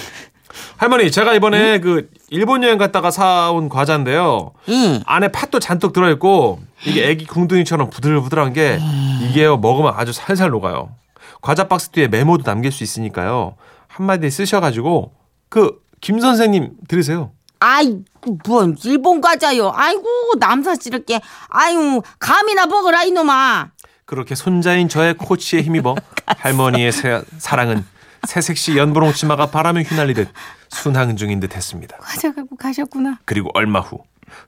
할머니 0.78 1.12
제가 1.12 1.34
이번에 1.34 1.80
그 1.80 2.10
일본 2.30 2.64
여행 2.64 2.78
갔다가 2.78 3.12
사온 3.12 3.70
과자인데요. 3.70 4.52
응. 4.70 5.02
안에 5.06 5.30
팥도 5.30 5.60
잔뜩 5.60 5.94
들어있고 5.94 6.60
이게 6.86 7.10
애기 7.10 7.26
궁둥이처럼 7.26 7.90
부들부들한 7.90 8.54
게 8.54 8.80
이게요 9.22 9.58
먹으면 9.58 9.94
아주 9.96 10.14
살살 10.14 10.50
녹아요. 10.50 10.90
과자 11.42 11.68
박스 11.68 11.90
뒤에 11.90 12.08
메모도 12.08 12.44
남길 12.44 12.72
수 12.72 12.84
있으니까요. 12.84 13.56
한마디 13.88 14.30
쓰셔가지고 14.30 15.14
그 15.50 15.84
김 16.02 16.20
선생님 16.20 16.72
들으세요. 16.90 17.32
아이, 17.62 18.00
뭔 18.46 18.76
일본 18.84 19.22
과자요. 19.22 19.72
아이고, 19.74 20.04
남사 20.38 20.76
찌를게. 20.76 21.22
아유, 21.48 22.02
감이나 22.20 22.66
먹으라, 22.66 23.04
이놈아. 23.04 23.70
그렇게 24.04 24.36
손자인 24.36 24.90
저의 24.90 25.14
코치에 25.14 25.62
힘입어 25.62 25.96
할머니의 26.28 26.92
새- 26.92 27.22
사랑은 27.38 27.86
새색시 28.28 28.78
연분홍 28.78 29.14
치마가 29.14 29.48
바람에 29.48 29.84
휘날리듯 29.84 30.30
순항 30.70 31.16
중인 31.16 31.40
듯 31.40 31.56
했습니다. 31.56 31.98
과자 31.98 32.32
갖고 32.34 32.56
가셨구나. 32.56 33.20
그리고 33.26 33.50
얼마 33.54 33.80
후 33.80 34.00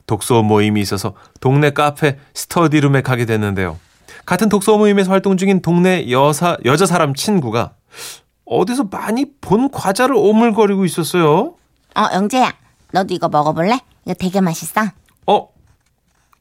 독서 0.06 0.42
모임이 0.42 0.80
있어서 0.80 1.14
동네 1.40 1.70
카페 1.70 2.18
스터디룸에 2.34 3.02
가게 3.02 3.26
됐는데요. 3.26 3.78
같은 4.24 4.48
독서 4.48 4.76
모임에서 4.76 5.10
활동 5.10 5.36
중인 5.36 5.62
동네 5.62 6.10
여사 6.10 6.56
여자 6.64 6.86
사람 6.86 7.14
친구가 7.14 7.74
어디서 8.44 8.84
많이 8.84 9.26
본 9.40 9.70
과자를 9.70 10.14
오물거리고 10.16 10.84
있었어요. 10.84 11.54
어, 11.94 12.08
영재야. 12.14 12.52
너도 12.92 13.14
이거 13.14 13.28
먹어볼래? 13.28 13.78
이거 14.04 14.14
되게 14.14 14.40
맛있어. 14.40 14.82
어, 15.26 15.34
어, 15.36 15.48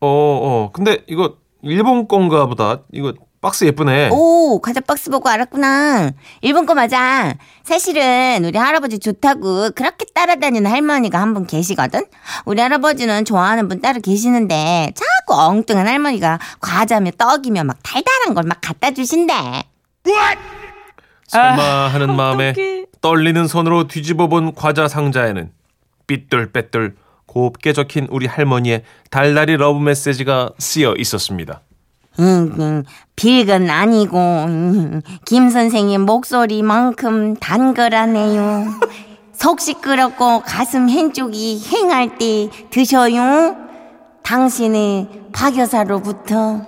어. 0.01 0.69
근데 0.71 0.99
이거 1.07 1.37
일본 1.63 2.07
건가 2.07 2.45
보다. 2.45 2.81
이거 2.91 3.13
박스 3.45 3.63
예쁘네. 3.63 4.09
오, 4.11 4.59
과자 4.59 4.81
박스 4.81 5.11
보고 5.11 5.29
알았구나. 5.29 6.13
일본 6.41 6.65
거 6.65 6.73
맞아. 6.73 7.35
사실은 7.63 8.43
우리 8.43 8.57
할아버지 8.57 8.97
좋다고 8.97 9.69
그렇게 9.75 10.05
따라다니는 10.15 10.71
할머니가 10.71 11.21
한 11.21 11.35
분 11.35 11.45
계시거든? 11.45 12.05
우리 12.45 12.59
할아버지는 12.59 13.23
좋아하는 13.23 13.67
분 13.67 13.81
따로 13.81 13.99
계시는데 14.01 14.93
자꾸 14.95 15.39
엉뚱한 15.39 15.85
할머니가 15.87 16.39
과자며 16.59 17.11
떡이며 17.19 17.65
막 17.65 17.77
달달한 17.83 18.33
걸 18.33 18.45
막 18.45 18.57
갖다 18.61 18.89
주신대. 18.89 19.33
설마 21.27 21.63
하는 21.89 22.15
마음에 22.15 22.49
어떡해. 22.49 22.85
떨리는 22.99 23.47
손으로 23.47 23.87
뒤집어 23.87 24.25
본 24.27 24.55
과자 24.55 24.87
상자에는 24.87 25.51
삐뚤빼뚤 26.07 26.95
곱게 27.27 27.73
적힌 27.73 28.07
우리 28.09 28.25
할머니의 28.25 28.81
달달이 29.11 29.57
love 29.57 29.77
메시지가 29.79 30.49
쓰여 30.57 30.95
있었습니다. 30.97 31.61
음, 32.19 32.55
음, 32.59 32.83
빌건 33.15 33.69
아니고 33.69 34.17
음, 34.17 35.01
김 35.25 35.49
선생님 35.49 36.01
목소리만큼 36.01 37.35
단 37.35 37.73
거라네요. 37.73 38.65
속 39.33 39.59
시끄럽고 39.59 40.41
가슴 40.41 40.89
한쪽이 40.89 41.61
행할 41.67 42.17
때 42.17 42.49
드셔요. 42.69 43.57
당신의 44.23 45.07
박여사로부터 45.33 46.61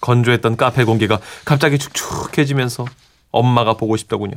건조했던 0.00 0.56
카페 0.56 0.84
공기가 0.84 1.18
갑자기 1.44 1.78
축축해지면서 1.78 2.84
엄마가 3.30 3.74
보고 3.74 3.96
싶더군요. 3.96 4.36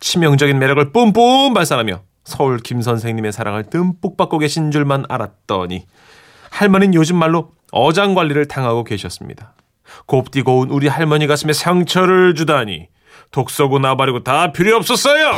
치명적인 0.00 0.58
매력을 0.58 0.92
뿜뿜 0.92 1.54
발산하며 1.54 2.00
서울 2.24 2.58
김 2.58 2.82
선생님의 2.82 3.32
사랑을 3.32 3.70
듬뿍 3.70 4.16
받고 4.16 4.38
계신 4.38 4.72
줄만 4.72 5.04
알았더니 5.08 5.86
할머니는 6.50 6.94
요즘 6.94 7.16
말로 7.16 7.52
어장 7.72 8.14
관리를 8.14 8.48
당하고 8.48 8.84
계셨습니다. 8.84 9.54
곱디 10.06 10.42
고운 10.42 10.70
우리 10.70 10.88
할머니 10.88 11.26
가슴에 11.26 11.52
상처를 11.52 12.34
주다니 12.34 12.88
독서고 13.30 13.78
나발이고 13.78 14.24
다 14.24 14.52
필요 14.52 14.76
없었어요. 14.76 15.32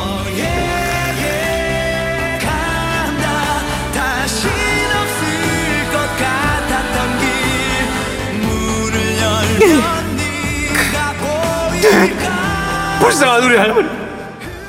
불쌍한 12.99 13.43
우리 13.43 13.57
할머니. 13.57 13.89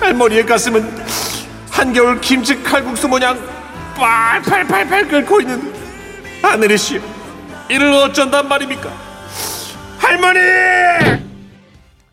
할머니의 0.01 0.47
가슴은 0.47 0.89
한겨울 1.71 2.21
김치 2.21 2.63
칼국수 2.63 3.09
모양 3.09 3.39
팔팔팔팔 3.97 5.09
끓고 5.09 5.41
있는 5.41 5.73
하늘이시여. 6.43 7.20
이를 7.71 7.93
어쩐단 7.93 8.49
말입니까? 8.49 8.91
할머니! 9.99 10.41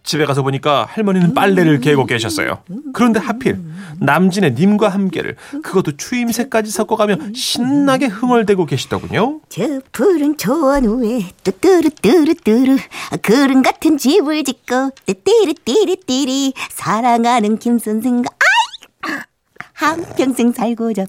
집에 0.04 0.26
가서 0.26 0.42
보니까 0.42 0.88
할머니는 0.90 1.34
빨래를 1.34 1.82
개고 1.82 2.06
계셨어요. 2.06 2.60
그런데 2.94 3.20
하필 3.20 3.60
남진의 4.00 4.54
님과 4.54 4.88
함께를 4.88 5.36
그것도 5.64 5.98
추임새까지 5.98 6.72
섞어가며 6.72 7.18
신나게 7.36 8.06
흥얼대고 8.06 8.68
계시더군요. 8.68 9.42
저 9.50 9.82
푸른 9.92 10.38
초원 10.38 10.86
위에 10.86 11.24
뚜뚜루뚜루뚜루 11.44 12.78
그른 13.22 13.62
같은 13.62 13.98
집을 13.98 14.46
짓고 14.46 14.92
띠리띠리띠리 15.06 16.54
사랑하는 16.70 17.58
김 17.58 17.78
선생과 17.78 18.30
아이 18.40 19.18
한평생 19.74 20.54
살고자 20.54 21.06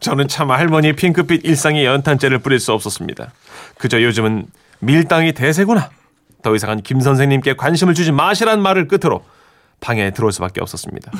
저는 0.00 0.28
참 0.28 0.50
할머니의 0.50 0.94
핑크빛 0.94 1.44
일상에 1.44 1.84
연탄재를 1.84 2.38
뿌릴 2.38 2.58
수 2.58 2.72
없었습니다. 2.72 3.32
그저 3.78 4.02
요즘은 4.02 4.46
밀당이 4.80 5.32
대세구나. 5.32 5.90
더 6.42 6.54
이상은 6.54 6.82
김 6.82 7.00
선생님께 7.00 7.54
관심을 7.54 7.94
주지 7.94 8.12
마시란 8.12 8.62
말을 8.62 8.88
끝으로 8.88 9.24
방에 9.80 10.10
들어올 10.10 10.32
수밖에 10.32 10.60
없었습니다. 10.62 11.12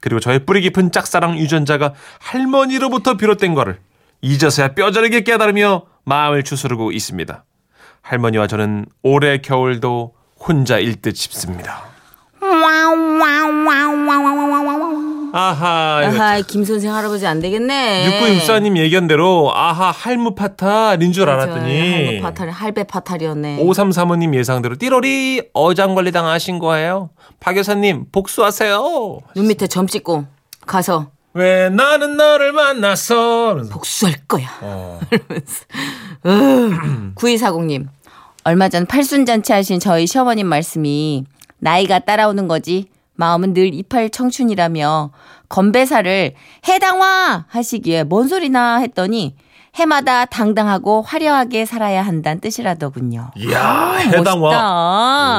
그리고 0.00 0.20
저의 0.20 0.44
뿌리 0.44 0.60
깊은 0.60 0.92
짝사랑 0.92 1.38
유전자가 1.38 1.94
할머니로부터 2.20 3.16
비롯된 3.16 3.54
거를 3.54 3.78
이제서야 4.20 4.74
뼈저리게 4.74 5.22
깨달으며 5.22 5.84
마음을 6.04 6.42
추스르고 6.42 6.92
있습니다. 6.92 7.44
할머니와 8.02 8.46
저는 8.46 8.86
올해 9.02 9.38
겨울도 9.38 10.14
혼자 10.38 10.78
일 10.78 11.00
듯 11.00 11.16
싶습니다. 11.16 11.82
아하, 12.40 12.94
이거 14.74 14.77
아하, 15.32 16.40
김 16.46 16.64
선생 16.64 16.94
할아버지 16.94 17.26
안 17.26 17.40
되겠네. 17.40 18.20
6964님 18.40 18.76
얘기한대로 18.78 19.52
아하 19.54 19.90
할무 19.90 20.34
파탈인 20.34 21.12
줄 21.12 21.28
알았더니 21.28 21.92
할배 21.92 22.20
파탈, 22.20 22.50
할배 22.50 22.84
파탈이었네. 22.84 23.58
5335님 23.62 24.34
예상대로 24.34 24.76
띠로리 24.76 25.48
어장관리 25.52 26.12
당하신 26.12 26.58
거예요. 26.58 27.10
박 27.40 27.56
여사님 27.56 28.06
복수하세요. 28.12 29.18
눈 29.34 29.46
밑에 29.48 29.66
점 29.66 29.86
찍고 29.86 30.24
가서 30.66 31.10
왜 31.34 31.68
나는 31.68 32.16
너를 32.16 32.52
만났어? 32.52 33.46
이러면서. 33.52 33.72
복수할 33.72 34.14
거야. 34.26 34.46
어. 34.62 35.00
이러면서. 35.10 35.64
9240님. 37.14 37.86
얼마 38.44 38.68
전 38.68 38.86
팔순잔치 38.86 39.52
하신 39.52 39.78
저희 39.78 40.06
시어머님 40.06 40.46
말씀이 40.46 41.24
나이가 41.58 41.98
따라오는 41.98 42.48
거지 42.48 42.86
마음은 43.18 43.52
늘 43.52 43.74
이팔 43.74 44.10
청춘이라며 44.10 45.10
건배사를 45.48 46.34
해당화 46.68 47.46
하시기에 47.48 48.04
뭔 48.04 48.28
소리나 48.28 48.76
했더니 48.78 49.34
해마다 49.74 50.24
당당하고 50.24 51.02
화려하게 51.02 51.64
살아야 51.66 52.02
한다는 52.02 52.40
뜻이라더군요. 52.40 53.32
이야 53.36 53.94
해당화. 53.98 54.36
멋있다. 54.36 54.64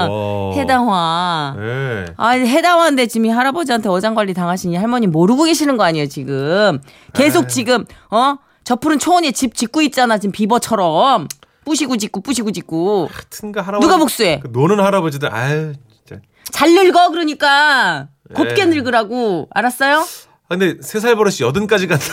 와. 0.10 0.52
해당화. 0.56 1.56
네. 1.58 2.06
아, 2.18 2.30
해당화인데 2.32 3.08
지금 3.08 3.26
이 3.28 3.30
할아버지한테 3.30 3.88
어장관리 3.88 4.34
당하시니 4.34 4.76
할머니 4.76 5.08
모르고 5.08 5.46
계시는 5.46 5.78
거 5.78 5.84
아니에요, 5.86 6.08
지금. 6.08 6.80
계속 7.14 7.48
지금, 7.48 7.86
어? 8.12 8.36
저 8.66 8.76
푸른 8.76 9.00
초원에 9.00 9.32
집 9.32 9.56
짓고 9.56 9.82
있잖아, 9.84 10.18
지금 10.18 10.32
비버처럼. 10.34 11.28
부시고 11.66 11.98
짓고, 11.98 12.22
부시고 12.22 12.52
짓고. 12.52 13.10
하여튼가 13.12 13.62
할아버지. 13.62 13.86
누가 13.88 13.98
복수해? 13.98 14.40
그 14.42 14.50
노는 14.52 14.80
할아버지들 14.80 15.34
아유 15.34 15.74
진짜. 16.18 16.22
잘 16.52 16.74
늙어, 16.74 17.10
그러니까. 17.12 18.08
곱게 18.34 18.66
네. 18.66 18.76
늙으라고. 18.76 19.48
알았어요? 19.52 20.00
아, 20.00 20.56
근데 20.58 20.76
세 20.82 21.00
살 21.00 21.16
버릇이 21.16 21.38
여든까지 21.42 21.88
갔다. 21.88 22.06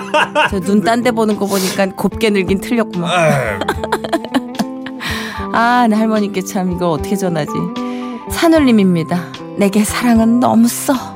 저눈 0.50 0.82
딴 0.82 1.02
데 1.02 1.10
보는 1.10 1.36
거 1.36 1.46
보니까 1.46 1.86
곱게 1.94 2.30
늙긴 2.30 2.60
틀렸구만. 2.60 3.10
아, 5.52 5.86
내 5.88 5.96
할머니께 5.96 6.42
참 6.42 6.72
이걸 6.72 6.88
어떻게 6.88 7.16
전하지. 7.16 7.50
산울림입니다. 8.30 9.32
내게 9.58 9.84
사랑은 9.84 10.40
너무 10.40 10.66
써. 10.68 11.13